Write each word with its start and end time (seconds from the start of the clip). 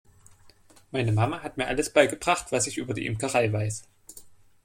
Meine 0.89 1.11
Mama 1.11 1.43
hat 1.43 1.57
mir 1.57 1.67
alles 1.67 1.93
beigebracht, 1.93 2.51
was 2.51 2.65
ich 2.65 2.79
über 2.79 2.95
die 2.95 3.05
Imkerei 3.05 3.53
weiß. 3.53 3.87